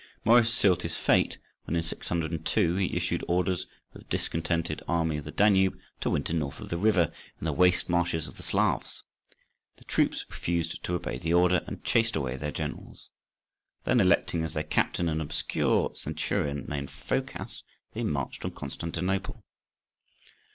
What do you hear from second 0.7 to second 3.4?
his fate when, in 602, he issued